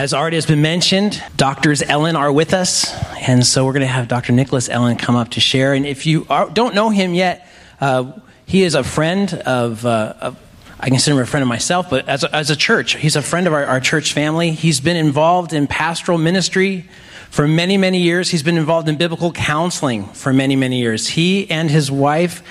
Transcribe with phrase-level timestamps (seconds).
[0.00, 2.90] As already has been mentioned, doctors Ellen are with us,
[3.20, 4.32] and so we're going to have Dr.
[4.32, 5.74] Nicholas Ellen come up to share.
[5.74, 7.46] And if you are, don't know him yet,
[7.82, 8.12] uh,
[8.46, 10.38] he is a friend of, uh, of,
[10.80, 13.20] I consider him a friend of myself, but as a, as a church, he's a
[13.20, 14.52] friend of our, our church family.
[14.52, 16.88] He's been involved in pastoral ministry
[17.28, 18.30] for many, many years.
[18.30, 21.08] He's been involved in biblical counseling for many, many years.
[21.08, 22.42] He and his wife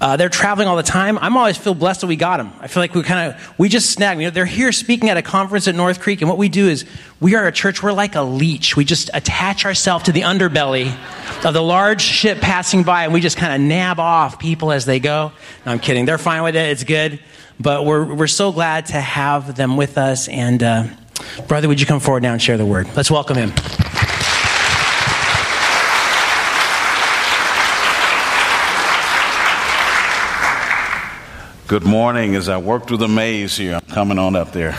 [0.00, 1.18] uh, they're traveling all the time.
[1.18, 2.52] I'm always feel blessed that we got them.
[2.60, 4.18] I feel like we kind of we just snag.
[4.18, 6.68] You know, they're here speaking at a conference at North Creek, and what we do
[6.68, 6.86] is
[7.20, 7.82] we are a church.
[7.82, 8.76] We're like a leech.
[8.76, 10.96] We just attach ourselves to the underbelly
[11.44, 14.86] of the large ship passing by, and we just kind of nab off people as
[14.86, 15.32] they go.
[15.66, 16.06] No, I'm kidding.
[16.06, 16.70] They're fine with it.
[16.70, 17.20] It's good,
[17.58, 20.28] but we're we're so glad to have them with us.
[20.28, 20.86] And uh,
[21.46, 22.88] brother, would you come forward now and share the word?
[22.96, 23.52] Let's welcome him.
[31.70, 32.34] Good morning.
[32.34, 34.72] As I work through the maze here, I'm coming on up there.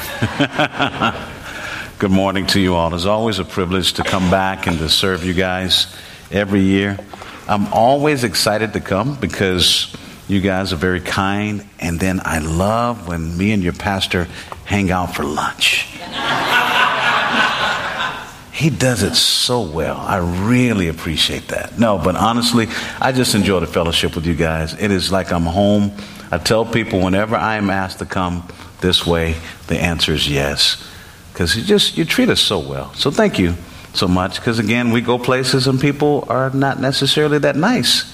[1.99, 2.93] Good morning to you all.
[2.93, 5.87] It's always a privilege to come back and to serve you guys
[6.31, 6.99] every year.
[7.47, 9.95] I'm always excited to come because
[10.27, 14.27] you guys are very kind, and then I love when me and your pastor
[14.65, 15.85] hang out for lunch.
[18.51, 19.95] he does it so well.
[19.95, 21.79] I really appreciate that.
[21.79, 22.67] No, but honestly,
[22.99, 24.73] I just enjoy the fellowship with you guys.
[24.73, 25.93] It is like I'm home.
[26.31, 28.47] I tell people whenever I am asked to come
[28.79, 29.35] this way,
[29.67, 30.87] the answer is yes.
[31.33, 32.93] Because you just, you treat us so well.
[32.93, 33.55] So thank you
[33.93, 34.39] so much.
[34.39, 38.05] Because again, we go places and people are not necessarily that nice.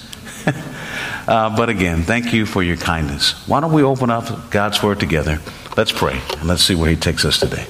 [1.28, 3.32] uh, but again, thank you for your kindness.
[3.48, 5.40] Why don't we open up God's Word together?
[5.76, 7.64] Let's pray and let's see where He takes us today.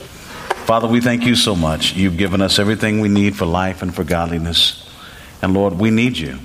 [0.65, 1.95] Father, we thank you so much.
[1.95, 4.85] You've given us everything we need for life and for godliness.
[5.41, 6.39] And Lord, we need you.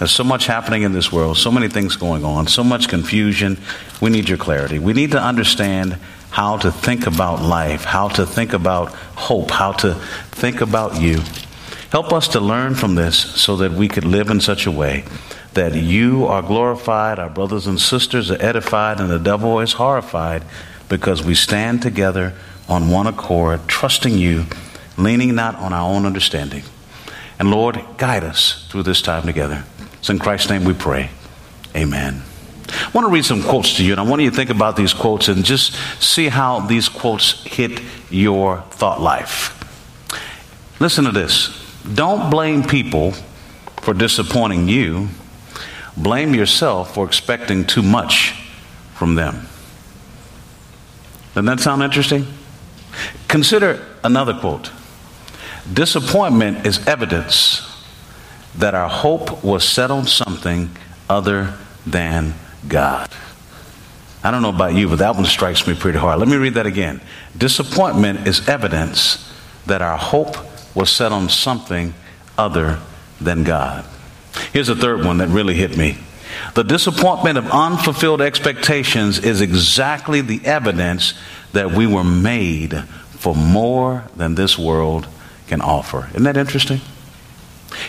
[0.00, 3.58] There's so much happening in this world, so many things going on, so much confusion.
[4.00, 4.78] We need your clarity.
[4.78, 5.98] We need to understand
[6.30, 9.96] how to think about life, how to think about hope, how to
[10.30, 11.20] think about you.
[11.92, 15.04] Help us to learn from this so that we could live in such a way
[15.52, 20.42] that you are glorified, our brothers and sisters are edified, and the devil is horrified
[20.88, 22.32] because we stand together
[22.70, 24.46] on one accord, trusting you,
[24.96, 26.62] leaning not on our own understanding.
[27.38, 29.64] And Lord, guide us through this time together.
[30.00, 31.10] It's in Christ's name we pray.
[31.76, 32.22] Amen.
[32.68, 34.76] I want to read some quotes to you, and I want you to think about
[34.76, 39.56] these quotes and just see how these quotes hit your thought life.
[40.80, 43.12] Listen to this Don't blame people
[43.82, 45.08] for disappointing you,
[45.96, 48.32] blame yourself for expecting too much
[48.94, 49.46] from them.
[51.34, 52.26] Doesn't that sound interesting?
[53.28, 54.70] Consider another quote
[55.72, 57.69] Disappointment is evidence
[58.56, 60.70] that our hope was set on something
[61.08, 61.54] other
[61.86, 62.34] than
[62.68, 63.10] God.
[64.22, 66.18] I don't know about you, but that one strikes me pretty hard.
[66.18, 67.00] Let me read that again.
[67.36, 69.32] Disappointment is evidence
[69.66, 70.36] that our hope
[70.74, 71.94] was set on something
[72.36, 72.78] other
[73.20, 73.84] than God.
[74.52, 75.98] Here's a third one that really hit me.
[76.54, 81.14] The disappointment of unfulfilled expectations is exactly the evidence
[81.52, 82.72] that we were made
[83.18, 85.06] for more than this world
[85.48, 86.08] can offer.
[86.10, 86.80] Isn't that interesting?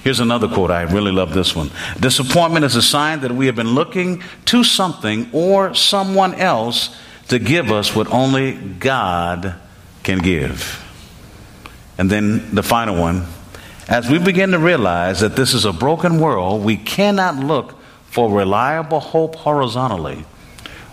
[0.03, 0.71] Here's another quote.
[0.71, 1.71] I really love this one.
[1.99, 6.95] Disappointment is a sign that we have been looking to something or someone else
[7.29, 9.55] to give us what only God
[10.03, 10.83] can give.
[11.97, 13.25] And then the final one.
[13.87, 18.31] As we begin to realize that this is a broken world, we cannot look for
[18.31, 20.25] reliable hope horizontally.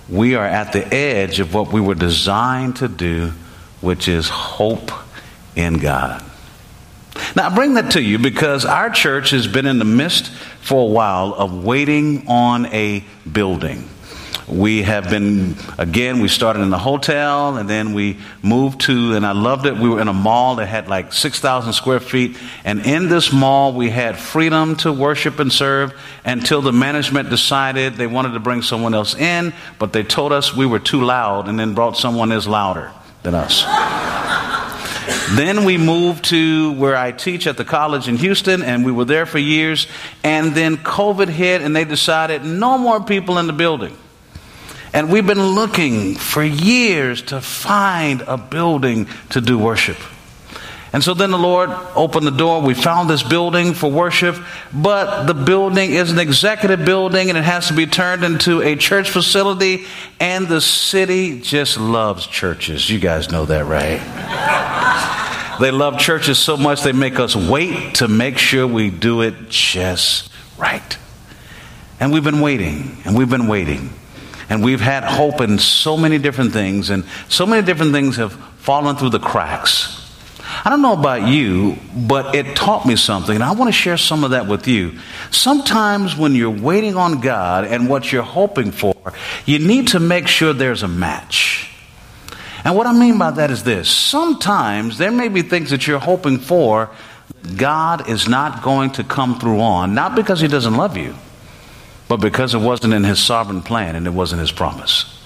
[0.08, 3.32] We are at the edge of what we were designed to do,
[3.80, 4.90] which is hope
[5.54, 6.27] in God.
[7.36, 10.30] Now, I bring that to you because our church has been in the midst
[10.60, 13.88] for a while of waiting on a building.
[14.48, 19.26] We have been, again, we started in the hotel and then we moved to, and
[19.26, 19.76] I loved it.
[19.76, 22.38] We were in a mall that had like 6,000 square feet.
[22.64, 25.92] And in this mall, we had freedom to worship and serve
[26.24, 30.56] until the management decided they wanted to bring someone else in, but they told us
[30.56, 32.90] we were too loud and then brought someone else louder
[33.22, 33.64] than us.
[35.30, 39.04] Then we moved to where I teach at the college in Houston, and we were
[39.04, 39.86] there for years.
[40.22, 43.96] And then COVID hit, and they decided no more people in the building.
[44.92, 49.98] And we've been looking for years to find a building to do worship.
[50.92, 52.62] And so then the Lord opened the door.
[52.62, 54.36] We found this building for worship,
[54.72, 58.74] but the building is an executive building and it has to be turned into a
[58.74, 59.84] church facility.
[60.18, 62.88] And the city just loves churches.
[62.88, 64.00] You guys know that, right?
[65.60, 69.50] they love churches so much they make us wait to make sure we do it
[69.50, 70.96] just right.
[72.00, 73.90] And we've been waiting and we've been waiting.
[74.50, 78.32] And we've had hope in so many different things, and so many different things have
[78.32, 79.97] fallen through the cracks.
[80.68, 83.96] I don't know about you, but it taught me something, and I want to share
[83.96, 84.98] some of that with you.
[85.30, 88.94] Sometimes when you're waiting on God and what you're hoping for,
[89.46, 91.74] you need to make sure there's a match.
[92.64, 95.98] And what I mean by that is this sometimes there may be things that you're
[95.98, 96.90] hoping for
[97.56, 101.14] God is not going to come through on, not because He doesn't love you,
[102.08, 105.17] but because it wasn't in His sovereign plan and it wasn't His promise.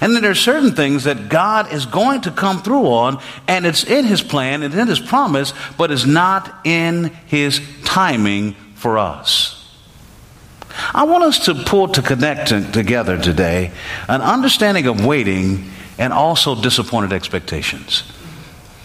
[0.00, 3.66] And then there are certain things that God is going to come through on, and
[3.66, 8.98] it's in His plan, it's in His promise, but is not in His timing for
[8.98, 9.58] us.
[10.94, 13.72] I want us to pull to connect together today
[14.08, 18.04] an understanding of waiting and also disappointed expectations.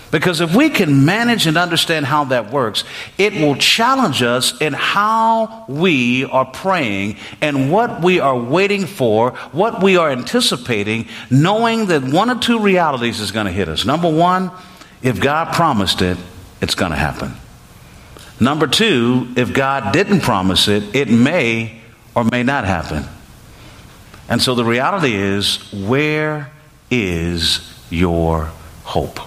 [0.09, 2.83] Because if we can manage and understand how that works,
[3.17, 9.31] it will challenge us in how we are praying and what we are waiting for,
[9.51, 13.85] what we are anticipating, knowing that one or two realities is going to hit us.
[13.85, 14.51] Number one,
[15.01, 16.17] if God promised it,
[16.61, 17.33] it's going to happen.
[18.39, 21.81] Number two, if God didn't promise it, it may
[22.15, 23.03] or may not happen.
[24.29, 26.51] And so the reality is, where
[26.89, 27.59] is
[27.89, 28.51] your
[28.83, 29.19] hope?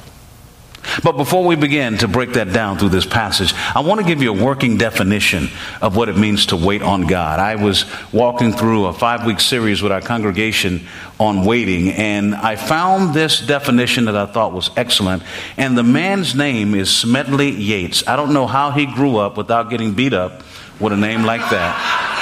[1.03, 4.23] But before we begin to break that down through this passage, I want to give
[4.23, 5.49] you a working definition
[5.81, 7.39] of what it means to wait on God.
[7.41, 10.87] I was walking through a five week series with our congregation
[11.19, 15.23] on waiting, and I found this definition that I thought was excellent.
[15.57, 18.07] And the man's name is Smedley Yates.
[18.07, 20.43] I don't know how he grew up without getting beat up
[20.81, 22.20] with a name like that.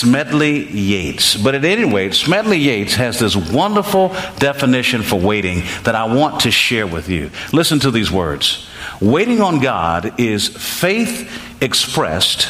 [0.00, 1.36] Smedley Yates.
[1.36, 4.08] But at any rate, Smedley Yates has this wonderful
[4.38, 7.30] definition for waiting that I want to share with you.
[7.52, 8.68] Listen to these words
[9.00, 11.30] Waiting on God is faith
[11.60, 12.48] expressed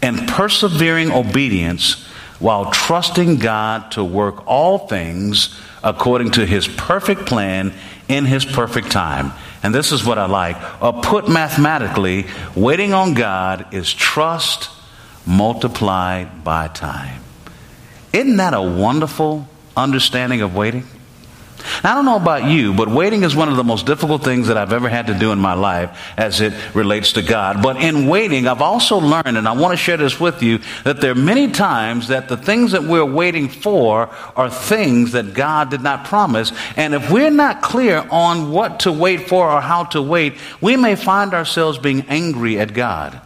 [0.00, 2.06] and persevering obedience
[2.38, 5.54] while trusting God to work all things
[5.84, 7.74] according to his perfect plan
[8.08, 9.32] in his perfect time.
[9.62, 10.82] And this is what I like.
[10.82, 12.26] Or put mathematically,
[12.56, 14.70] waiting on God is trust
[15.26, 17.22] multiplied by time.
[18.12, 20.84] Isn't that a wonderful understanding of waiting?
[21.84, 24.48] Now, I don't know about you, but waiting is one of the most difficult things
[24.48, 27.62] that I've ever had to do in my life as it relates to God.
[27.62, 31.00] But in waiting, I've also learned, and I want to share this with you, that
[31.00, 35.70] there are many times that the things that we're waiting for are things that God
[35.70, 36.52] did not promise.
[36.76, 40.76] And if we're not clear on what to wait for or how to wait, we
[40.76, 43.20] may find ourselves being angry at God.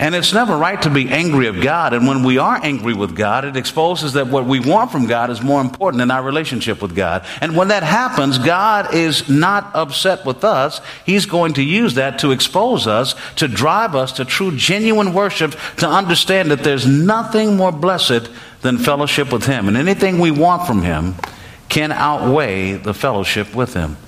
[0.00, 1.92] And it's never right to be angry of God.
[1.92, 5.28] And when we are angry with God, it exposes that what we want from God
[5.28, 7.26] is more important than our relationship with God.
[7.42, 10.80] And when that happens, God is not upset with us.
[11.04, 15.54] He's going to use that to expose us, to drive us to true, genuine worship,
[15.76, 18.30] to understand that there's nothing more blessed
[18.62, 19.68] than fellowship with Him.
[19.68, 21.14] And anything we want from Him
[21.68, 23.98] can outweigh the fellowship with Him.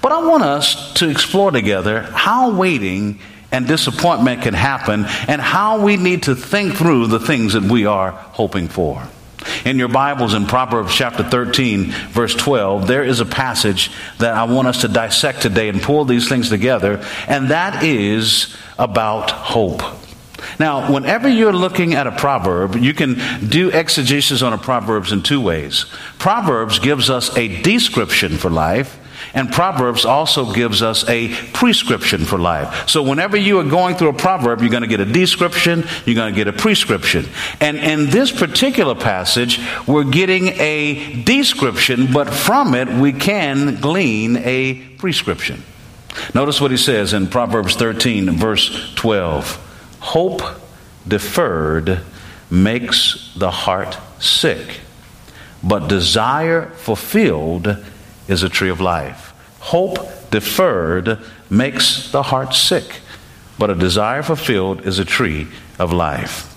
[0.00, 3.18] But I want us to explore together how waiting
[3.52, 7.86] and disappointment can happen and how we need to think through the things that we
[7.86, 9.06] are hoping for.
[9.64, 14.44] In your Bibles, in Proverbs chapter 13, verse 12, there is a passage that I
[14.44, 19.82] want us to dissect today and pull these things together, and that is about hope.
[20.58, 25.22] Now, whenever you're looking at a proverb, you can do exegesis on a proverbs in
[25.22, 25.86] two ways.
[26.18, 28.98] Proverbs gives us a description for life,
[29.34, 32.88] and Proverbs also gives us a prescription for life.
[32.88, 36.14] So whenever you are going through a proverb, you're going to get a description, you're
[36.14, 37.26] going to get a prescription.
[37.60, 44.36] And in this particular passage, we're getting a description, but from it we can glean
[44.38, 45.62] a prescription.
[46.34, 49.66] Notice what he says in Proverbs 13, verse 12
[50.00, 50.42] Hope
[51.06, 52.00] deferred
[52.50, 54.80] makes the heart sick,
[55.62, 57.76] but desire fulfilled
[58.30, 59.34] is a tree of life.
[59.58, 61.18] Hope deferred
[61.50, 63.00] makes the heart sick,
[63.58, 66.49] but a desire fulfilled is a tree of life.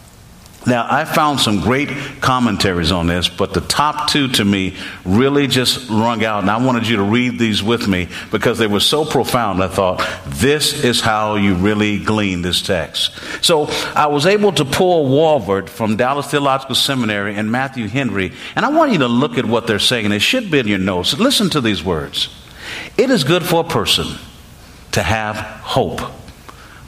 [0.66, 1.90] Now, I found some great
[2.22, 6.64] commentaries on this, but the top two to me really just rung out, and I
[6.64, 9.62] wanted you to read these with me because they were so profound.
[9.62, 13.12] I thought, this is how you really glean this text.
[13.44, 18.66] So I was able to pull Walvoord from Dallas Theological Seminary and Matthew Henry, and
[18.66, 20.14] I want you to look at what they're saying.
[20.14, 21.18] It should be in your notes.
[21.18, 22.30] Listen to these words
[22.98, 24.18] It is good for a person
[24.94, 26.23] to have hope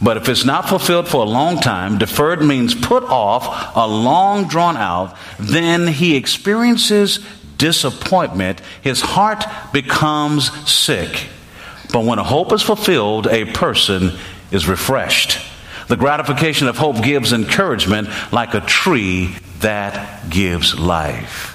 [0.01, 4.47] but if it's not fulfilled for a long time, deferred means put off, a long
[4.47, 7.25] drawn out, then he experiences
[7.57, 8.61] disappointment.
[8.81, 11.27] His heart becomes sick.
[11.93, 14.11] But when a hope is fulfilled, a person
[14.51, 15.39] is refreshed.
[15.87, 21.54] The gratification of hope gives encouragement like a tree that gives life.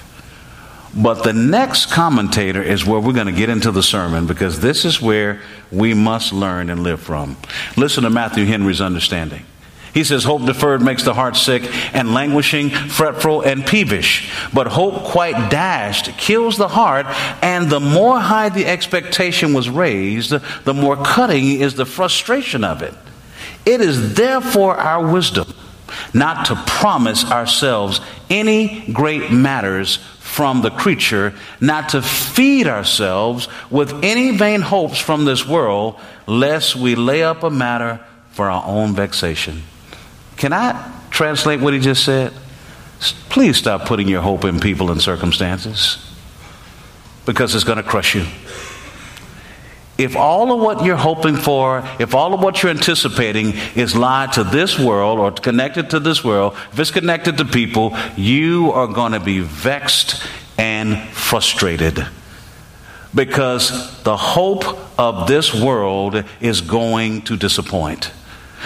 [0.93, 4.83] But the next commentator is where we're going to get into the sermon because this
[4.83, 5.39] is where
[5.71, 7.37] we must learn and live from.
[7.77, 9.45] Listen to Matthew Henry's understanding.
[9.93, 14.31] He says, Hope deferred makes the heart sick and languishing, fretful, and peevish.
[14.53, 17.07] But hope quite dashed kills the heart,
[17.41, 22.81] and the more high the expectation was raised, the more cutting is the frustration of
[22.81, 22.93] it.
[23.65, 25.53] It is therefore our wisdom
[26.13, 29.99] not to promise ourselves any great matters
[30.31, 36.73] from the creature, not to feed ourselves with any vain hopes from this world, lest
[36.73, 37.99] we lay up a matter
[38.31, 39.61] for our own vexation.
[40.37, 42.31] Can I translate what he just said?
[43.27, 45.97] Please stop putting your hope in people and circumstances
[47.25, 48.25] because it's going to crush you.
[50.03, 54.33] If all of what you're hoping for, if all of what you're anticipating is lied
[54.33, 58.87] to this world or connected to this world, if it's connected to people, you are
[58.87, 60.23] going to be vexed
[60.57, 62.05] and frustrated
[63.13, 64.63] because the hope
[64.97, 68.11] of this world is going to disappoint.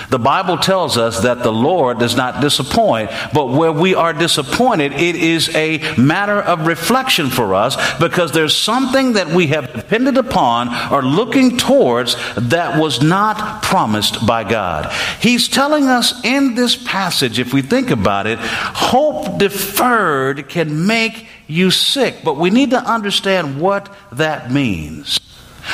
[0.10, 4.94] The Bible tells us that the Lord does not disappoint, but where we are disappointed,
[4.94, 10.18] it is a matter of reflection for us because there's something that we have depended
[10.18, 14.92] upon or looking towards that was not promised by God.
[15.20, 21.28] He's telling us in this passage, if we think about it, hope deferred can make
[21.48, 25.20] you sick, but we need to understand what that means.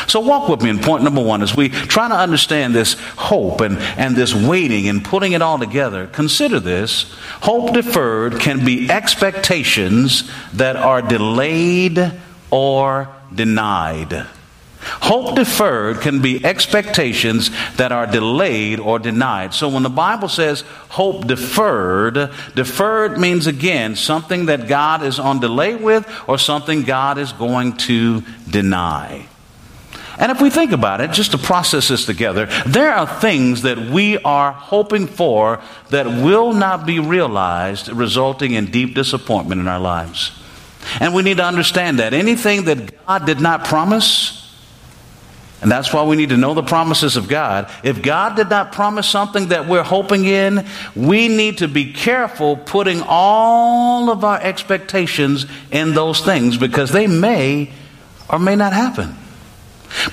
[0.07, 3.62] So walk with me in point number one as we try to understand this hope
[3.62, 6.07] and, and this waiting and putting it all together.
[6.07, 7.13] Consider this.
[7.41, 12.13] Hope deferred can be expectations that are delayed
[12.50, 14.27] or denied.
[14.83, 19.53] Hope deferred can be expectations that are delayed or denied.
[19.53, 25.39] So when the Bible says hope deferred, deferred means again something that God is on
[25.39, 29.27] delay with or something God is going to deny.
[30.18, 33.77] And if we think about it, just to process this together, there are things that
[33.77, 39.80] we are hoping for that will not be realized, resulting in deep disappointment in our
[39.80, 40.32] lives.
[41.00, 44.38] And we need to understand that anything that God did not promise,
[45.62, 47.72] and that's why we need to know the promises of God.
[47.84, 50.65] If God did not promise something that we're hoping in,
[50.96, 57.06] we need to be careful putting all of our expectations in those things because they
[57.06, 57.72] may
[58.27, 59.15] or may not happen.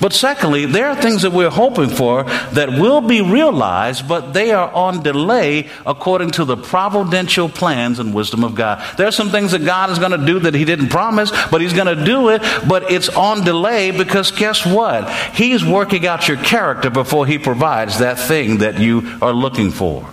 [0.01, 4.51] But secondly, there are things that we're hoping for that will be realized, but they
[4.51, 8.83] are on delay according to the providential plans and wisdom of God.
[8.97, 11.61] There are some things that God is going to do that He didn't promise, but
[11.61, 15.09] He's going to do it, but it's on delay because guess what?
[15.33, 20.09] He's working out your character before He provides that thing that you are looking for.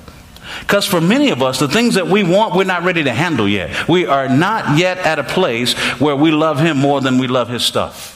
[0.61, 3.49] Because for many of us, the things that we want, we're not ready to handle
[3.49, 3.89] yet.
[3.89, 7.49] We are not yet at a place where we love Him more than we love
[7.49, 8.16] His stuff.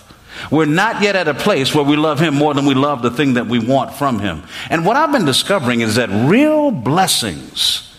[0.51, 3.11] We're not yet at a place where we love Him more than we love the
[3.11, 4.43] thing that we want from Him.
[4.69, 7.95] And what I've been discovering is that real blessings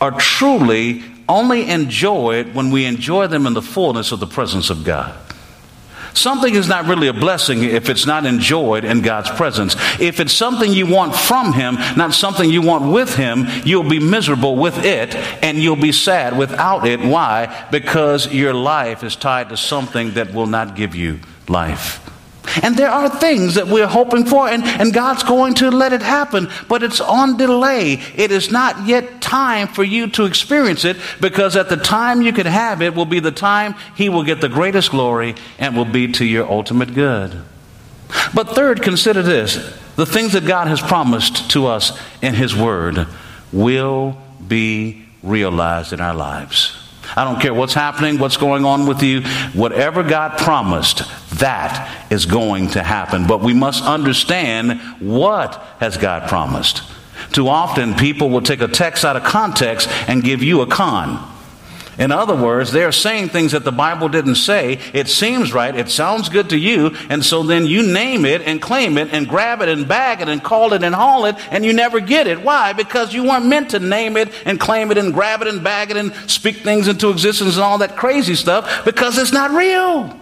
[0.00, 4.84] are truly only enjoyed when we enjoy them in the fullness of the presence of
[4.84, 5.14] God.
[6.14, 9.76] Something is not really a blessing if it's not enjoyed in God's presence.
[10.00, 14.00] If it's something you want from Him, not something you want with Him, you'll be
[14.00, 17.00] miserable with it and you'll be sad without it.
[17.00, 17.68] Why?
[17.70, 22.04] Because your life is tied to something that will not give you life.
[22.62, 26.02] And there are things that we're hoping for, and, and God's going to let it
[26.02, 28.00] happen, but it's on delay.
[28.16, 32.32] It is not yet time for you to experience it because at the time you
[32.32, 35.84] can have it will be the time He will get the greatest glory and will
[35.84, 37.42] be to your ultimate good.
[38.34, 39.56] But third, consider this
[39.96, 43.06] the things that God has promised to us in His Word
[43.52, 46.77] will be realized in our lives.
[47.18, 49.22] I don't care what's happening, what's going on with you.
[49.52, 51.02] Whatever God promised,
[51.40, 53.26] that is going to happen.
[53.26, 56.82] But we must understand what has God promised.
[57.32, 61.37] Too often, people will take a text out of context and give you a con.
[61.98, 64.78] In other words, they're saying things that the Bible didn't say.
[64.94, 65.74] It seems right.
[65.74, 66.94] It sounds good to you.
[67.08, 70.28] And so then you name it and claim it and grab it and bag it
[70.28, 72.40] and call it and haul it and you never get it.
[72.40, 72.72] Why?
[72.72, 75.90] Because you weren't meant to name it and claim it and grab it and bag
[75.90, 80.16] it and speak things into existence and all that crazy stuff because it's not real.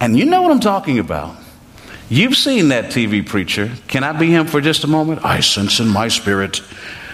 [0.00, 1.36] And you know what I'm talking about.
[2.08, 3.70] You've seen that TV preacher.
[3.86, 5.24] Can I be him for just a moment?
[5.24, 6.60] I sense in my spirit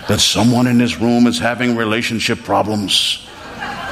[0.09, 3.26] that someone in this room is having relationship problems.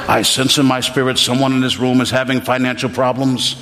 [0.07, 3.61] I sense in my spirit someone in this room is having financial problems.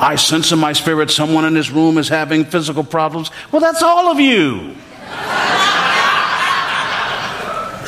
[0.00, 3.30] I sense in my spirit someone in this room is having physical problems.
[3.50, 4.74] Well, that's all of you.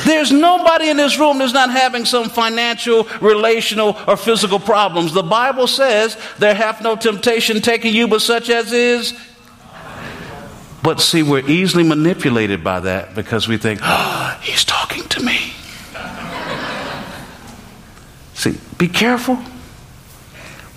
[0.05, 5.13] There's nobody in this room that's not having some financial, relational, or physical problems.
[5.13, 9.19] The Bible says there hath no temptation taken you but such as is.
[10.83, 15.53] But see, we're easily manipulated by that because we think, oh, he's talking to me.
[18.45, 19.39] See, be careful.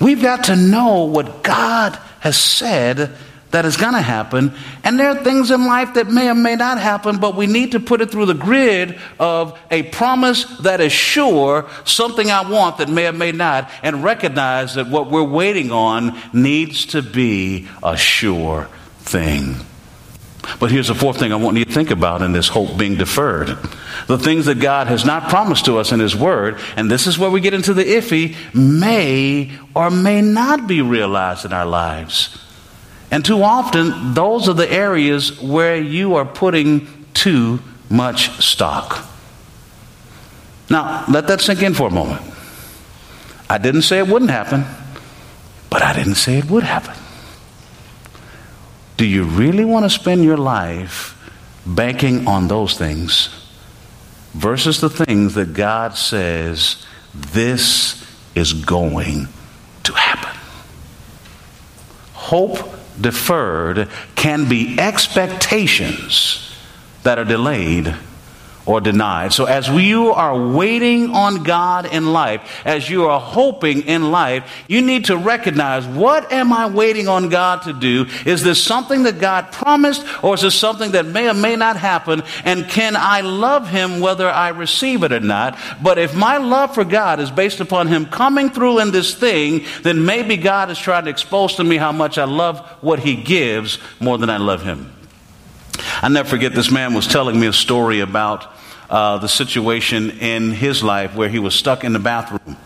[0.01, 3.17] We've got to know what God has said
[3.51, 4.53] that is going to happen.
[4.85, 7.73] And there are things in life that may or may not happen, but we need
[7.73, 12.79] to put it through the grid of a promise that is sure, something I want
[12.79, 17.69] that may or may not, and recognize that what we're waiting on needs to be
[17.83, 19.57] a sure thing.
[20.59, 22.97] But here's the fourth thing I want you to think about in this hope being
[22.97, 23.49] deferred.
[24.07, 27.19] The things that God has not promised to us in His Word, and this is
[27.19, 32.45] where we get into the iffy, may or may not be realized in our lives.
[33.11, 39.07] And too often, those are the areas where you are putting too much stock.
[40.71, 42.23] Now, let that sink in for a moment.
[43.49, 44.65] I didn't say it wouldn't happen,
[45.71, 46.98] but I didn't say it would happen.
[48.99, 51.15] Do you really want to spend your life
[51.65, 53.29] banking on those things
[54.35, 59.29] versus the things that God says this is going
[59.85, 60.37] to happen?
[62.13, 62.59] Hope
[63.01, 66.53] deferred can be expectations
[67.05, 67.95] that are delayed
[68.69, 69.33] or denied.
[69.33, 74.65] So, as you are waiting on God in life, as you are hoping in life,
[74.69, 78.05] you need to recognize what am I waiting on God to do?
[78.27, 81.79] Is this something that God promised, or is this something that may or may not
[81.79, 82.23] happen?
[82.45, 85.59] And can I love Him whether I receive it or not?
[85.83, 89.65] But if my love for God is based upon Him coming through in this thing,
[89.83, 93.17] then maybe God is trying to expose to me how much I love what He
[93.17, 94.98] gives more than I love Him.
[96.03, 98.53] I never forget this man was telling me a story about
[98.91, 102.57] uh, the situation in his life where he was stuck in the bathroom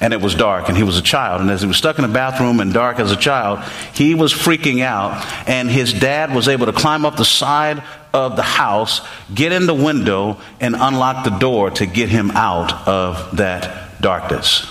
[0.00, 1.40] and it was dark and he was a child.
[1.40, 3.60] And as he was stuck in the bathroom and dark as a child
[3.94, 8.36] he was freaking out and his dad was able to climb up the side of
[8.36, 9.00] the house
[9.34, 14.66] get in the window and unlock the door to get him out of that darkness.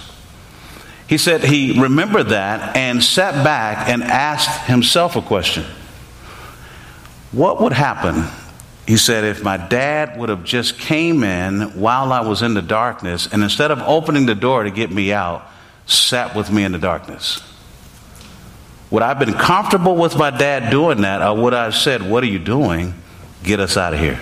[1.07, 5.65] He said he remembered that and sat back and asked himself a question
[7.31, 8.25] what would happen
[8.91, 12.61] he said if my dad would have just came in while I was in the
[12.61, 15.47] darkness and instead of opening the door to get me out,
[15.85, 17.41] sat with me in the darkness.
[18.89, 22.01] Would I have been comfortable with my dad doing that, or would I have said,
[22.01, 22.93] What are you doing?
[23.43, 24.19] Get us out of here.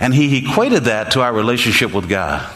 [0.00, 2.50] And he equated that to our relationship with God.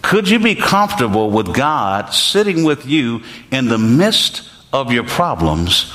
[0.00, 5.94] Could you be comfortable with God sitting with you in the midst of your problems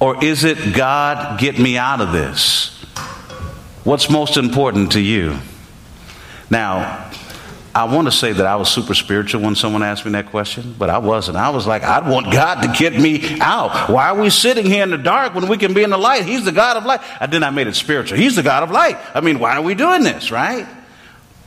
[0.00, 2.68] or is it, God, get me out of this?
[3.84, 5.38] What's most important to you?
[6.50, 7.10] Now,
[7.72, 10.74] I want to say that I was super spiritual when someone asked me that question,
[10.76, 11.36] but I wasn't.
[11.36, 13.88] I was like, I'd want God to get me out.
[13.88, 16.24] Why are we sitting here in the dark when we can be in the light?
[16.24, 17.00] He's the God of light.
[17.20, 18.18] And then I made it spiritual.
[18.18, 18.98] He's the God of light.
[19.14, 20.66] I mean, why are we doing this, right?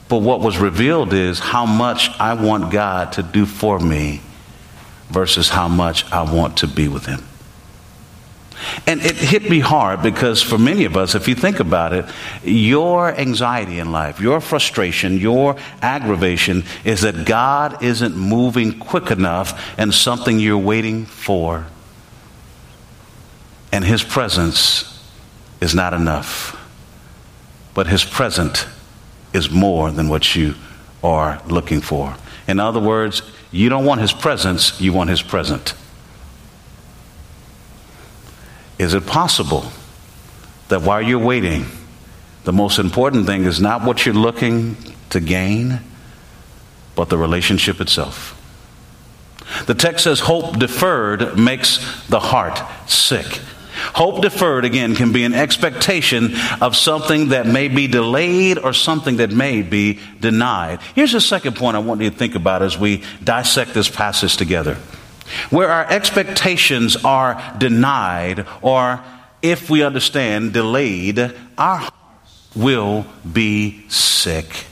[0.08, 4.22] But what was revealed is how much I want God to do for me
[5.10, 7.24] versus how much I want to be with Him.
[8.88, 12.06] And it hit me hard because for many of us, if you think about it,
[12.44, 19.78] your anxiety in life, your frustration, your aggravation is that God isn't moving quick enough
[19.78, 21.66] and something you're waiting for.
[23.72, 24.90] And His presence
[25.62, 26.60] is not enough.
[27.74, 28.68] But His present
[29.34, 30.56] is more than what you
[31.04, 32.16] are looking for.
[32.48, 33.22] In other words,
[33.52, 35.74] you don't want His presence, you want His present.
[38.80, 39.66] Is it possible
[40.70, 41.66] that while you're waiting,
[42.44, 44.76] the most important thing is not what you're looking
[45.10, 45.80] to gain,
[46.96, 48.40] but the relationship itself?
[49.66, 53.40] The text says, Hope deferred makes the heart sick.
[53.94, 59.18] Hope deferred, again, can be an expectation of something that may be delayed or something
[59.18, 60.80] that may be denied.
[60.96, 64.38] Here's the second point I want you to think about as we dissect this passage
[64.38, 64.78] together.
[65.50, 69.04] Where our expectations are denied, or
[69.42, 71.20] if we understand, delayed,
[71.58, 74.66] our hearts will be sick.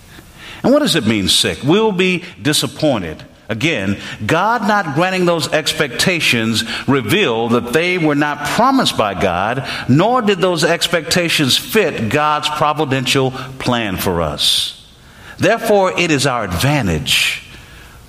[0.63, 1.59] And what does it mean, sick?
[1.63, 3.23] We'll be disappointed.
[3.49, 10.21] Again, God not granting those expectations reveal that they were not promised by God, nor
[10.21, 14.89] did those expectations fit God's providential plan for us.
[15.37, 17.43] Therefore, it is our advantage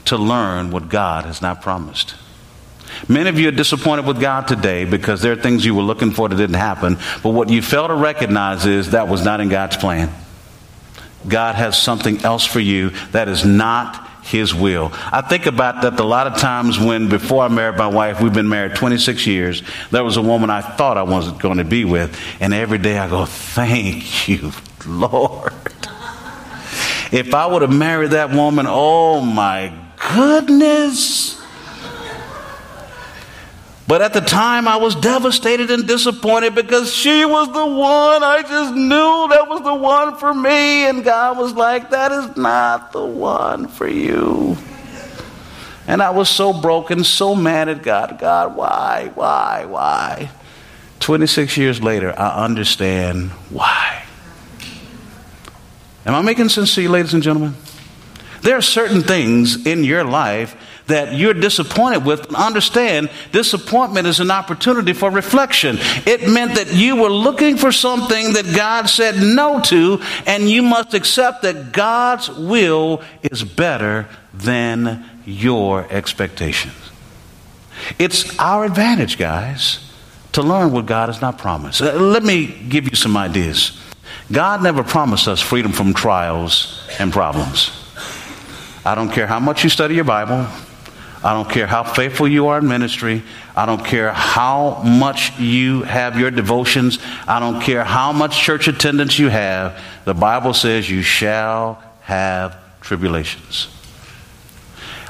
[0.05, 2.15] to learn what God has not promised.
[3.09, 6.13] Many of you are disappointed with God today because there are things you were looking
[6.13, 9.49] for that didn't happen, but what you fail to recognize is that was not in
[9.49, 10.13] God's plan.
[11.27, 14.91] God has something else for you that is not his will.
[15.13, 18.33] I think about that a lot of times when, before I married my wife, we've
[18.33, 21.85] been married 26 years, there was a woman I thought I wasn't going to be
[21.85, 22.19] with.
[22.41, 24.53] And every day I go, thank you,
[24.87, 25.53] Lord.
[27.11, 29.73] If I would have married that woman, oh my
[30.15, 31.42] goodness.
[33.87, 38.23] But at the time, I was devastated and disappointed because she was the one.
[38.23, 40.87] I just knew that was the one for me.
[40.89, 44.57] And God was like, that is not the one for you.
[45.87, 48.19] And I was so broken, so mad at God.
[48.19, 50.31] God, why, why, why?
[51.01, 54.05] 26 years later, I understand why.
[56.07, 57.57] Am I making sense to you, ladies and gentlemen?
[58.43, 64.31] There are certain things in your life that you're disappointed with, understand disappointment is an
[64.31, 65.77] opportunity for reflection.
[66.07, 70.63] It meant that you were looking for something that God said no to, and you
[70.63, 76.75] must accept that God's will is better than your expectations.
[77.99, 79.89] It's our advantage, guys,
[80.33, 81.81] to learn what God has not promised.
[81.83, 83.79] Uh, let me give you some ideas.
[84.31, 87.71] God never promised us freedom from trials and problems.
[88.85, 90.47] I don't care how much you study your Bible.
[91.25, 93.23] I don't care how faithful you are in ministry.
[93.55, 96.99] I don't care how much you have your devotions.
[97.29, 99.81] I don't care how much church attendance you have.
[100.05, 103.69] The Bible says you shall have tribulations.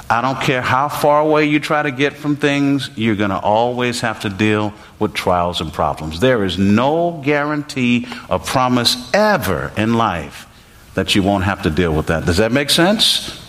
[0.09, 3.39] I don't care how far away you try to get from things, you're going to
[3.39, 6.19] always have to deal with trials and problems.
[6.19, 10.45] There is no guarantee or promise ever in life
[10.93, 12.25] that you won't have to deal with that.
[12.25, 13.42] Does that make sense?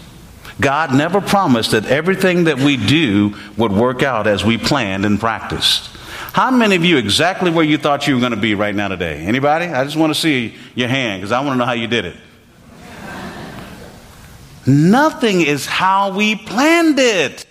[0.61, 5.19] God never promised that everything that we do would work out as we planned and
[5.19, 5.91] practiced.
[6.33, 8.89] How many of you exactly where you thought you were going to be right now
[8.89, 9.21] today?
[9.21, 9.67] Anybody?
[9.67, 12.05] I just want to see your hand because I want to know how you did
[12.05, 12.17] it.
[14.67, 17.47] Nothing is how we planned it.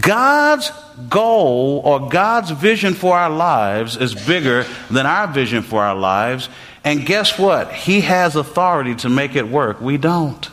[0.00, 0.70] God's
[1.08, 6.48] goal or God's vision for our lives is bigger than our vision for our lives.
[6.84, 7.72] And guess what?
[7.72, 9.80] He has authority to make it work.
[9.80, 10.48] We don't.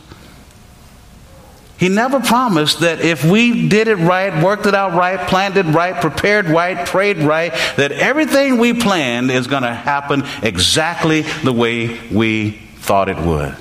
[1.84, 5.66] He never promised that if we did it right, worked it out right, planned it
[5.66, 11.52] right, prepared right, prayed right, that everything we planned is going to happen exactly the
[11.52, 13.58] way we thought it would.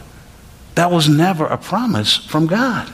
[0.76, 2.92] That was never a promise from God.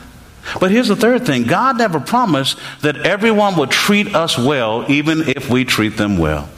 [0.59, 5.29] But here's the third thing God never promised that everyone would treat us well, even
[5.29, 6.49] if we treat them well.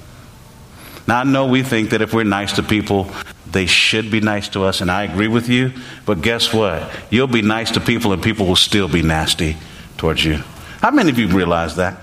[1.10, 3.12] Now, I know we think that if we're nice to people,
[3.52, 5.74] they should be nice to us, and I agree with you.
[6.06, 6.90] But guess what?
[7.10, 9.58] You'll be nice to people, and people will still be nasty
[9.98, 10.38] towards you.
[10.82, 11.98] How many of you realize that?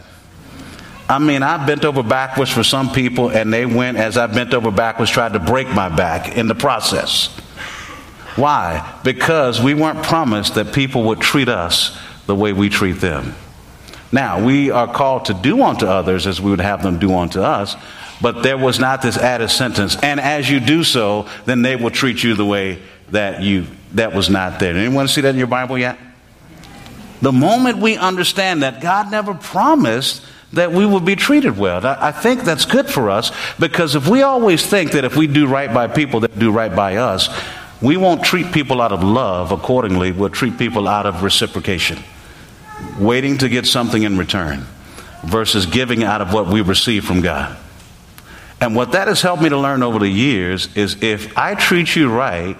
[1.08, 4.52] I mean, I bent over backwards for some people, and they went as I bent
[4.52, 7.28] over backwards, tried to break my back in the process.
[8.36, 8.94] Why?
[9.02, 13.34] Because we weren't promised that people would treat us the way we treat them.
[14.12, 17.40] Now, we are called to do unto others as we would have them do unto
[17.40, 17.74] us,
[18.20, 19.96] but there was not this added sentence.
[20.02, 24.12] And as you do so, then they will treat you the way that you that
[24.12, 24.76] was not there.
[24.76, 25.98] Anyone see that in your Bible yet?
[27.22, 31.84] The moment we understand that God never promised that we will be treated well.
[31.84, 35.46] I think that's good for us because if we always think that if we do
[35.46, 37.28] right by people, that do right by us,
[37.82, 40.12] we won't treat people out of love accordingly.
[40.12, 41.98] We'll treat people out of reciprocation,
[42.98, 44.64] waiting to get something in return
[45.24, 47.56] versus giving out of what we receive from God.
[48.60, 51.94] And what that has helped me to learn over the years is if I treat
[51.94, 52.56] you right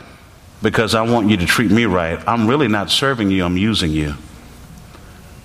[0.63, 3.91] because I want you to treat me right, I'm really not serving you, I'm using
[3.91, 4.15] you.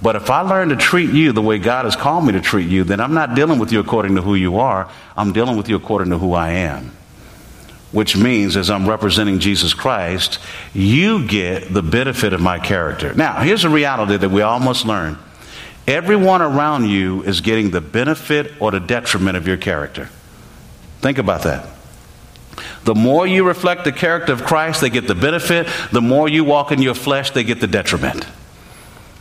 [0.01, 2.69] But if I learn to treat you the way God has called me to treat
[2.69, 5.69] you, then I'm not dealing with you according to who you are, I'm dealing with
[5.69, 6.91] you according to who I am.
[7.93, 10.39] Which means, as I'm representing Jesus Christ,
[10.73, 13.13] you get the benefit of my character.
[13.13, 15.17] Now, here's a reality that we all must learn
[15.87, 20.09] everyone around you is getting the benefit or the detriment of your character.
[21.03, 21.67] Think about that.
[22.85, 25.67] The more you reflect the character of Christ, they get the benefit.
[25.91, 28.25] The more you walk in your flesh, they get the detriment.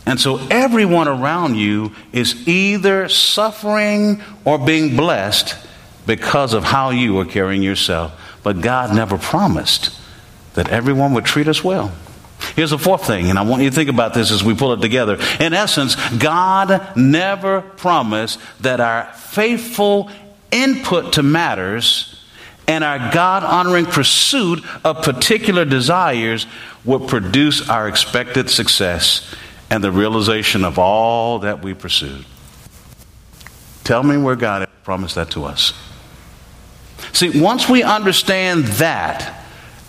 [0.05, 5.55] And so everyone around you is either suffering or being blessed
[6.05, 8.19] because of how you are carrying yourself.
[8.43, 9.97] But God never promised
[10.53, 11.91] that everyone would treat us well.
[12.55, 14.73] Here's the fourth thing, and I want you to think about this as we pull
[14.73, 15.17] it together.
[15.39, 20.09] In essence, God never promised that our faithful
[20.53, 22.23] input to matters
[22.67, 26.47] and our God honoring pursuit of particular desires
[26.85, 29.35] will produce our expected success
[29.69, 32.25] and the realization of all that we pursued.
[33.83, 35.73] Tell me where God promised that to us.
[37.11, 39.42] See, once we understand that,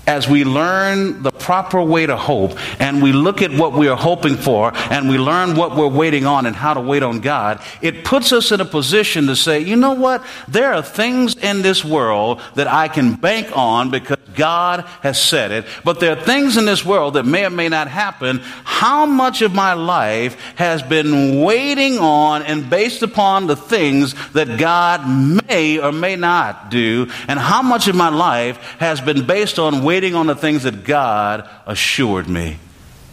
[0.07, 3.97] as we learn the proper way to hope and we look at what we are
[3.97, 7.63] hoping for and we learn what we're waiting on and how to wait on God,
[7.83, 10.25] it puts us in a position to say, you know what?
[10.49, 15.51] There are things in this world that I can bank on because God has said
[15.51, 18.41] it, but there are things in this world that may or may not happen.
[18.65, 24.59] How much of my life has been waiting on and based upon the things that
[24.59, 25.09] God
[25.49, 29.83] may or may not do, and how much of my life has been based on
[29.83, 32.59] waiting on the things that God assured me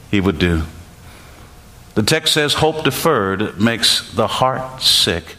[0.09, 0.63] He would do?
[1.93, 5.35] The text says, Hope deferred makes the heart sick,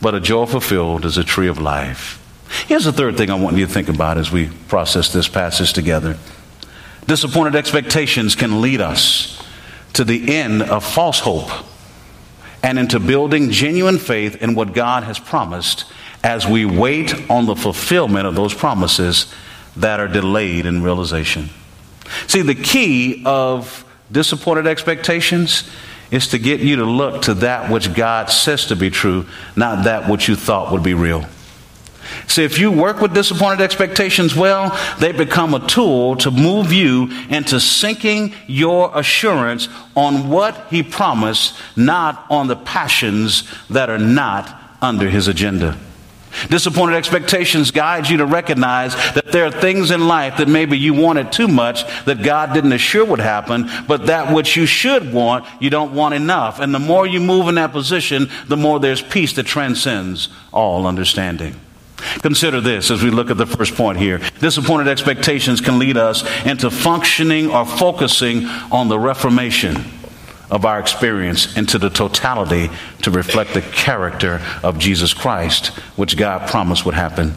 [0.00, 2.22] but a joy fulfilled is a tree of life.
[2.66, 5.72] Here's the third thing I want you to think about as we process this passage
[5.72, 6.16] together.
[7.06, 9.42] Disappointed expectations can lead us
[9.92, 11.50] to the end of false hope
[12.62, 15.84] and into building genuine faith in what God has promised
[16.24, 19.32] as we wait on the fulfillment of those promises
[19.76, 21.50] that are delayed in realization.
[22.26, 25.70] See, the key of disappointed expectations
[26.10, 29.84] is to get you to look to that which God says to be true, not
[29.84, 31.24] that which you thought would be real.
[32.28, 37.08] See, if you work with disappointed expectations well, they become a tool to move you
[37.28, 44.78] into sinking your assurance on what He promised, not on the passions that are not
[44.82, 45.78] under His agenda.
[46.50, 50.92] Disappointed expectations guide you to recognize that there are things in life that maybe you
[50.92, 55.46] wanted too much that God didn't assure would happen, but that which you should want,
[55.60, 56.60] you don't want enough.
[56.60, 60.86] And the more you move in that position, the more there's peace that transcends all
[60.86, 61.54] understanding.
[61.96, 64.20] Consider this as we look at the first point here.
[64.40, 69.84] Disappointed expectations can lead us into functioning or focusing on the reformation
[70.50, 72.70] of our experience into the totality
[73.02, 77.34] to reflect the character of Jesus Christ, which God promised would happen.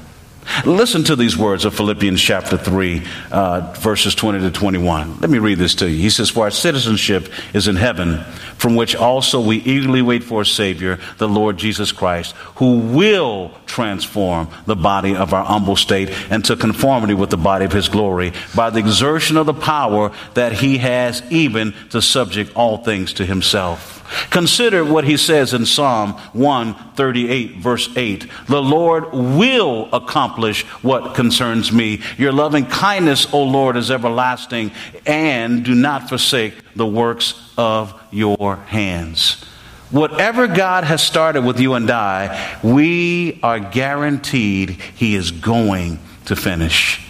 [0.66, 5.20] Listen to these words of Philippians chapter 3, uh, verses 20 to 21.
[5.20, 5.98] Let me read this to you.
[6.02, 8.24] He says, For our citizenship is in heaven,
[8.58, 13.52] from which also we eagerly wait for a Savior, the Lord Jesus Christ, who will
[13.68, 18.34] transform the body of our humble state into conformity with the body of His glory
[18.56, 23.26] by the exertion of the power that He has even to subject all things to
[23.26, 24.00] Himself.
[24.30, 28.28] Consider what he says in Psalm 138, verse 8.
[28.48, 30.39] The Lord will accomplish
[30.82, 32.02] what concerns me.
[32.18, 34.72] Your loving kindness, O Lord, is everlasting,
[35.06, 39.44] and do not forsake the works of your hands.
[39.92, 46.36] Whatever God has started with you and I, we are guaranteed He is going to
[46.36, 47.09] finish.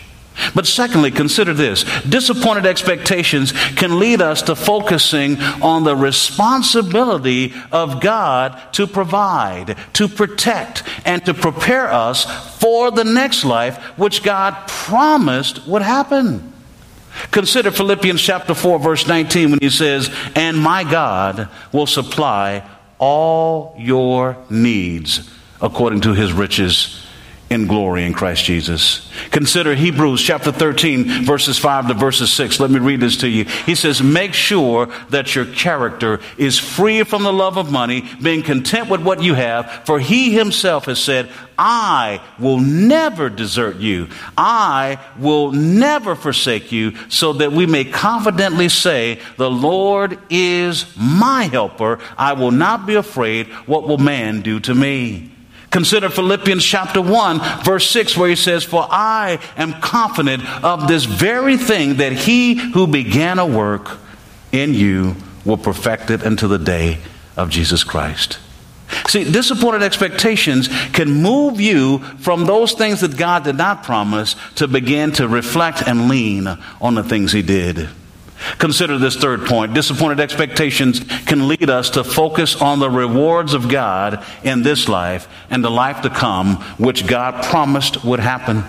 [0.55, 8.01] But secondly, consider this disappointed expectations can lead us to focusing on the responsibility of
[8.01, 12.25] God to provide, to protect, and to prepare us
[12.59, 16.53] for the next life which God promised would happen.
[17.31, 23.75] Consider Philippians chapter 4, verse 19, when he says, And my God will supply all
[23.77, 25.29] your needs
[25.61, 27.05] according to his riches
[27.49, 29.11] in glory in Christ Jesus.
[29.31, 32.59] Consider Hebrews chapter 13, verses 5 to verses 6.
[32.59, 33.45] Let me read this to you.
[33.45, 38.43] He says, Make sure that your character is free from the love of money, being
[38.43, 44.09] content with what you have, for he himself has said, I will never desert you.
[44.37, 51.45] I will never forsake you, so that we may confidently say, The Lord is my
[51.45, 51.99] helper.
[52.15, 53.47] I will not be afraid.
[53.65, 55.31] What will man do to me?
[55.71, 61.05] Consider Philippians chapter 1, verse 6, where he says, For I am confident of this
[61.05, 63.97] very thing that he who began a work
[64.51, 66.97] in you will perfect it until the day
[67.37, 68.39] of Jesus Christ.
[69.07, 74.67] See, disappointed expectations can move you from those things that God did not promise to
[74.67, 76.47] begin to reflect and lean
[76.81, 77.89] on the things he did.
[78.57, 79.73] Consider this third point.
[79.73, 85.27] Disappointed expectations can lead us to focus on the rewards of God in this life
[85.49, 88.63] and the life to come, which God promised would happen.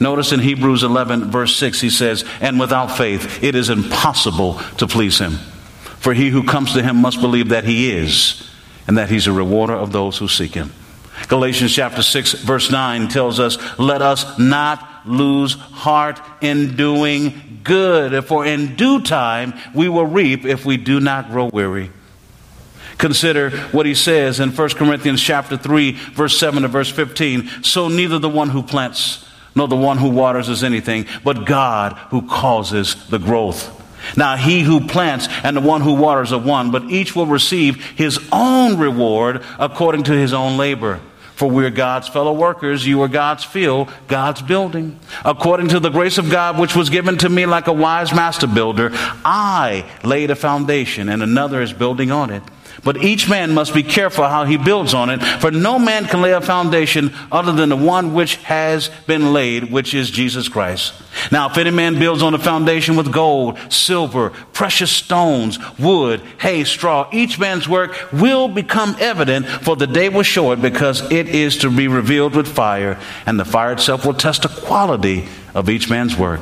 [0.00, 4.86] Notice in Hebrews 11, verse 6, he says, And without faith, it is impossible to
[4.86, 5.32] please him.
[6.00, 8.48] For he who comes to him must believe that he is,
[8.86, 10.72] and that he's a rewarder of those who seek him.
[11.26, 18.24] Galatians chapter 6, verse 9 tells us, Let us not lose heart in doing good,
[18.24, 21.92] for in due time we will reap if we do not grow weary.
[22.98, 27.62] Consider what he says in 1 Corinthians chapter 3, verse 7 to verse 15.
[27.62, 31.92] So neither the one who plants nor the one who waters is anything, but God
[32.10, 33.74] who causes the growth.
[34.16, 37.84] Now he who plants and the one who waters are one, but each will receive
[37.96, 41.00] his own reward according to his own labor.
[41.38, 42.84] For we're God's fellow workers.
[42.84, 44.98] You are God's field, God's building.
[45.24, 48.48] According to the grace of God, which was given to me like a wise master
[48.48, 48.90] builder,
[49.24, 52.42] I laid a foundation and another is building on it.
[52.84, 56.22] But each man must be careful how he builds on it, for no man can
[56.22, 60.94] lay a foundation other than the one which has been laid, which is Jesus Christ.
[61.32, 66.64] Now, if any man builds on the foundation with gold, silver, precious stones, wood, hay,
[66.64, 71.28] straw, each man's work will become evident, for the day will show it, because it
[71.28, 75.68] is to be revealed with fire, and the fire itself will test the quality of
[75.68, 76.40] each man's work.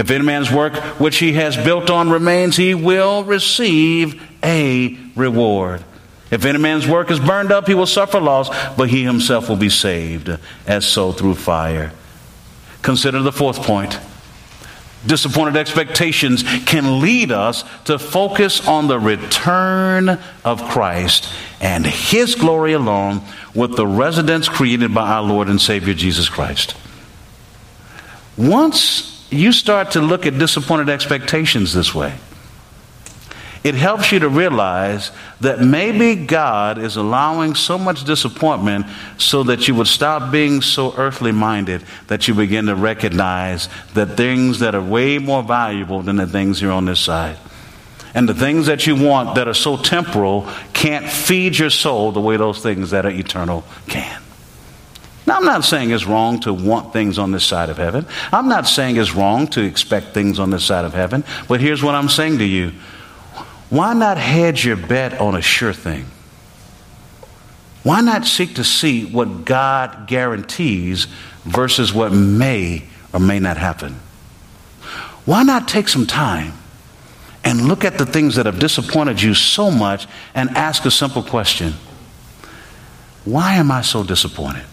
[0.00, 5.84] If any man's work which he has built on remains, he will receive a reward.
[6.30, 9.56] If any man's work is burned up, he will suffer loss, but he himself will
[9.56, 10.30] be saved,
[10.66, 11.92] as so through fire.
[12.80, 14.00] Consider the fourth point.
[15.06, 22.72] Disappointed expectations can lead us to focus on the return of Christ and His glory
[22.72, 23.20] alone
[23.54, 26.74] with the residence created by our Lord and Savior Jesus Christ.
[28.38, 32.14] Once you start to look at disappointed expectations this way.
[33.62, 38.86] It helps you to realize that maybe God is allowing so much disappointment
[39.18, 44.16] so that you would stop being so earthly minded that you begin to recognize that
[44.16, 47.36] things that are way more valuable than the things here on this side.
[48.14, 52.20] And the things that you want that are so temporal can't feed your soul the
[52.20, 54.22] way those things that are eternal can.
[55.30, 58.04] Now, I'm not saying it's wrong to want things on this side of heaven.
[58.32, 61.22] I'm not saying it's wrong to expect things on this side of heaven.
[61.46, 62.72] But here's what I'm saying to you
[63.68, 66.06] why not hedge your bet on a sure thing?
[67.84, 71.06] Why not seek to see what God guarantees
[71.44, 74.00] versus what may or may not happen?
[75.26, 76.54] Why not take some time
[77.44, 81.22] and look at the things that have disappointed you so much and ask a simple
[81.22, 81.74] question
[83.24, 84.64] Why am I so disappointed?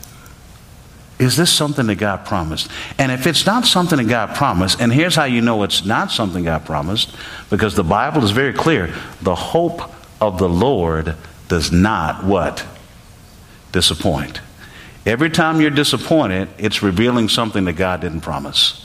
[1.20, 2.70] Is this something that God promised?
[3.00, 6.12] And if it's not something that God promised, and here's how you know it's not
[6.12, 7.16] something God promised,
[7.50, 9.82] because the Bible is very clear the hope
[10.22, 11.16] of the Lord
[11.48, 12.66] does not what?
[13.72, 14.42] Disappoint.
[15.06, 18.84] Every time you're disappointed, it's revealing something that God didn't promise.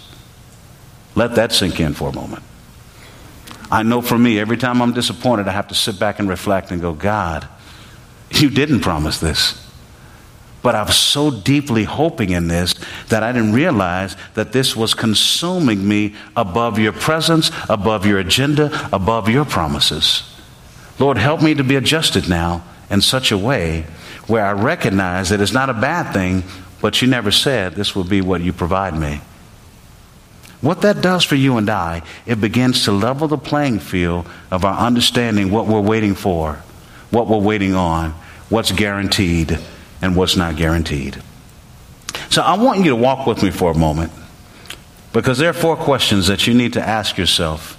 [1.14, 2.44] Let that sink in for a moment.
[3.70, 6.70] I know for me, every time I'm disappointed, I have to sit back and reflect
[6.70, 7.46] and go, God,
[8.30, 9.58] you didn't promise this.
[10.62, 12.74] But I was so deeply hoping in this
[13.08, 18.88] that I didn't realize that this was consuming me above your presence, above your agenda,
[18.92, 20.22] above your promises.
[21.00, 23.86] Lord, help me to be adjusted now in such a way
[24.28, 26.44] where I recognize that it's not a bad thing,
[26.80, 29.20] but you never said this will be what you provide me.
[30.60, 34.64] What that does for you and I, it begins to level the playing field of
[34.64, 36.62] our understanding what we're waiting for,
[37.10, 38.12] what we're waiting on,
[38.48, 39.58] what's guaranteed
[40.02, 41.22] and what's not guaranteed.
[42.28, 44.12] So I want you to walk with me for a moment
[45.12, 47.78] because there are four questions that you need to ask yourself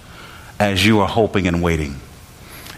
[0.59, 1.99] as you are hoping and waiting.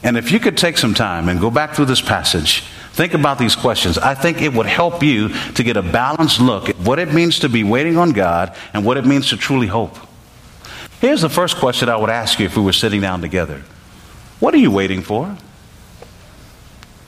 [0.03, 2.61] And if you could take some time and go back through this passage,
[2.93, 3.97] think about these questions.
[3.97, 7.39] I think it would help you to get a balanced look at what it means
[7.39, 9.97] to be waiting on God and what it means to truly hope.
[11.01, 13.63] Here's the first question I would ask you if we were sitting down together
[14.39, 15.35] What are you waiting for?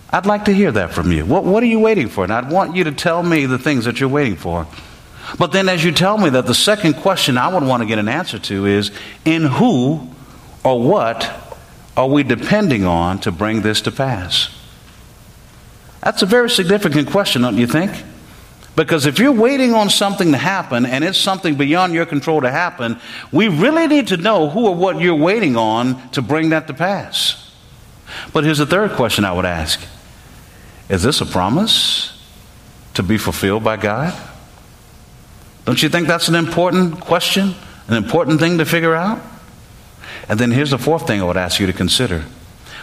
[0.09, 1.25] I'd like to hear that from you.
[1.25, 2.23] What, what are you waiting for?
[2.23, 4.67] And I'd want you to tell me the things that you're waiting for.
[5.37, 7.99] But then, as you tell me that, the second question I would want to get
[7.99, 8.91] an answer to is
[9.25, 10.09] in who
[10.63, 11.29] or what
[11.97, 14.49] are we depending on to bring this to pass?
[16.01, 17.91] That's a very significant question, don't you think?
[18.77, 22.51] Because if you're waiting on something to happen and it's something beyond your control to
[22.51, 22.99] happen,
[23.31, 26.73] we really need to know who or what you're waiting on to bring that to
[26.73, 27.51] pass.
[28.31, 29.81] But here's the third question I would ask
[30.89, 32.13] is this a promise
[32.93, 34.15] to be fulfilled by God?
[35.65, 37.53] Don't you think that's an important question,
[37.87, 39.21] an important thing to figure out?
[40.29, 42.21] And then here's the fourth thing I would ask you to consider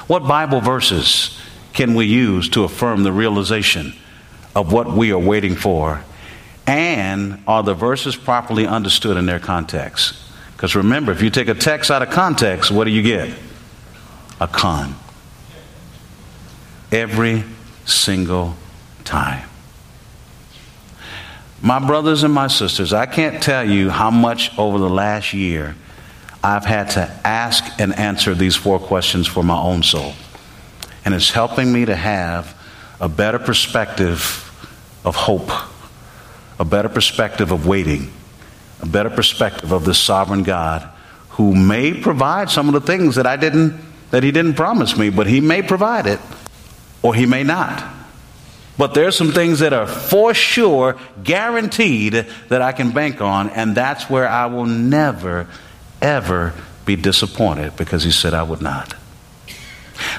[0.06, 1.38] What Bible verses
[1.72, 3.94] can we use to affirm the realization
[4.54, 6.04] of what we are waiting for?
[6.66, 10.14] And are the verses properly understood in their context?
[10.52, 13.34] Because remember, if you take a text out of context, what do you get?
[14.40, 14.94] A con.
[16.92, 17.44] Every
[17.84, 18.56] single
[19.04, 19.48] time.
[21.62, 25.74] My brothers and my sisters, I can't tell you how much over the last year
[26.42, 30.12] I've had to ask and answer these four questions for my own soul.
[31.04, 32.54] And it's helping me to have
[33.00, 34.50] a better perspective
[35.04, 35.50] of hope,
[36.58, 38.12] a better perspective of waiting,
[38.80, 40.88] a better perspective of the sovereign God
[41.30, 43.80] who may provide some of the things that I didn't
[44.10, 46.20] that he didn't promise me, but he may provide it
[47.04, 47.84] or he may not.
[48.76, 53.76] But there's some things that are for sure guaranteed that I can bank on, and
[53.76, 55.46] that's where I will never,
[56.02, 58.94] ever be disappointed because he said I would not.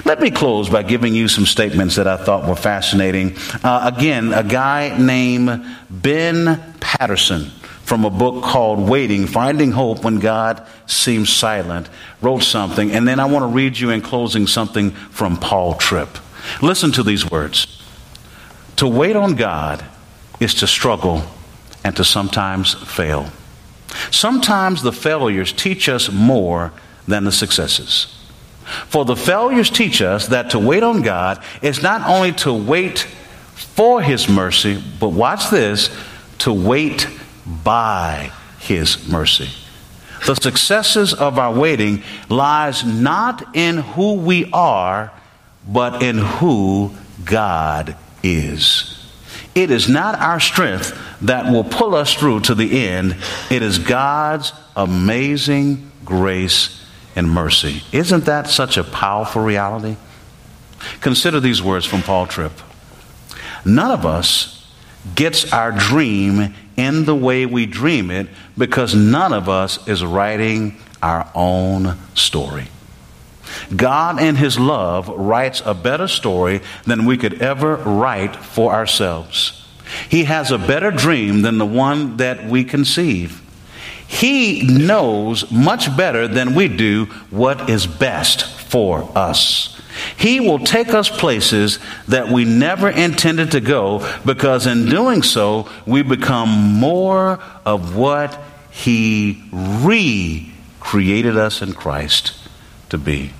[0.06, 3.36] Let me close by giving you some statements that I thought were fascinating.
[3.62, 7.50] Uh, again, a guy named Ben Patterson
[7.82, 11.90] from a book called Waiting, Finding Hope When God Seems Silent,
[12.22, 12.92] wrote something.
[12.92, 16.18] And then I want to read you in closing something from Paul Tripp.
[16.62, 17.82] Listen to these words
[18.76, 19.84] To wait on God
[20.40, 21.22] is to struggle
[21.84, 23.30] and to sometimes fail.
[24.10, 26.72] Sometimes the failures teach us more
[27.06, 28.12] than the successes.
[28.88, 33.06] For the failures teach us that to wait on God is not only to wait
[33.54, 35.96] for His mercy, but watch this,
[36.38, 37.08] to wait
[37.62, 39.48] by His mercy.
[40.26, 45.12] The successes of our waiting lies not in who we are,
[45.66, 46.92] but in who
[47.24, 48.92] God is.
[49.54, 53.16] It is not our strength that will pull us through to the end.
[53.50, 56.84] It is God's amazing grace
[57.16, 57.82] and mercy.
[57.90, 59.96] Isn't that such a powerful reality?
[61.00, 62.52] Consider these words from Paul Tripp.
[63.64, 64.70] None of us
[65.14, 70.76] gets our dream in the way we dream it because none of us is writing
[71.02, 72.68] our own story.
[73.74, 79.66] God, in His love, writes a better story than we could ever write for ourselves.
[80.08, 83.42] He has a better dream than the one that we conceive.
[84.06, 89.72] He knows much better than we do what is best for us.
[90.16, 91.78] He will take us places
[92.08, 98.38] that we never intended to go because in doing so, we become more of what
[98.70, 102.34] He recreated us in Christ
[102.90, 103.32] to be.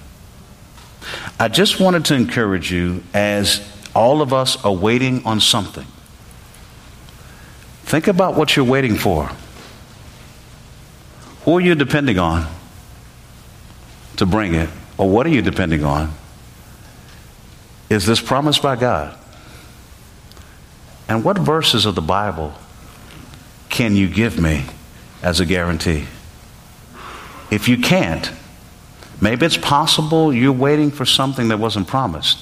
[1.39, 5.87] I just wanted to encourage you as all of us are waiting on something.
[7.85, 9.31] Think about what you're waiting for.
[11.45, 12.47] Who are you depending on
[14.17, 14.69] to bring it?
[14.99, 16.13] Or what are you depending on?
[17.89, 19.17] Is this promised by God?
[21.09, 22.55] And what verses of the Bible
[23.69, 24.65] can you give me
[25.23, 26.07] as a guarantee?
[27.51, 28.31] If you can't,
[29.21, 32.39] maybe it's possible you're waiting for something that wasn't promised.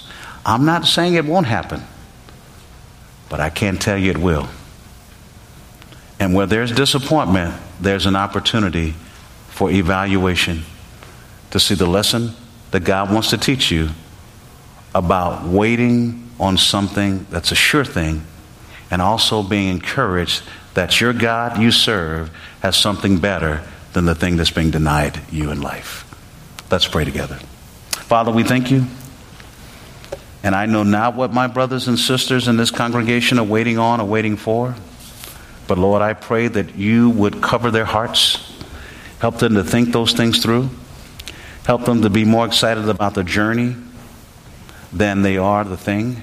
[0.47, 1.83] I'm not saying it won't happen,
[3.29, 4.49] but I can't tell you it will.
[6.21, 8.95] And where there's disappointment, there's an opportunity
[9.49, 10.63] for evaluation
[11.51, 12.31] to see the lesson
[12.71, 13.91] that God wants to teach you
[14.95, 18.25] about waiting on something that's a sure thing
[18.91, 20.43] and also being encouraged
[20.75, 23.63] that your God you serve has something better
[23.93, 26.04] than the thing that's being denied you in life.
[26.75, 27.37] Let's pray together.
[27.93, 28.85] Father, we thank you.
[30.43, 34.01] And I know not what my brothers and sisters in this congregation are waiting on
[34.01, 34.75] or waiting for.
[35.69, 38.61] But Lord, I pray that you would cover their hearts,
[39.21, 40.69] help them to think those things through,
[41.65, 43.77] help them to be more excited about the journey
[44.93, 46.23] than they are the thing.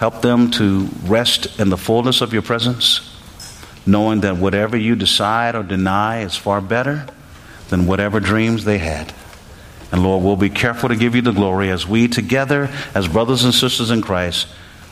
[0.00, 3.16] Help them to rest in the fullness of your presence,
[3.86, 7.06] knowing that whatever you decide or deny is far better
[7.68, 9.14] than whatever dreams they had.
[9.92, 13.44] And Lord, we'll be careful to give you the glory as we together, as brothers
[13.44, 14.46] and sisters in Christ,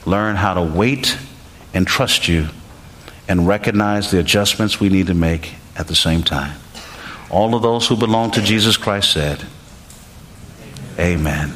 [0.05, 1.17] learn how to wait
[1.73, 2.49] and trust you
[3.29, 6.59] and recognize the adjustments we need to make at the same time.
[7.31, 9.45] All of those who belong to Jesus Christ said,
[10.99, 11.51] Amen.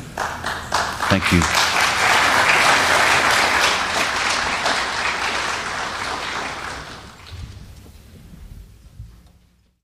[1.08, 1.81] Thank you.